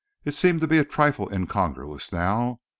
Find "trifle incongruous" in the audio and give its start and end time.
0.83-2.11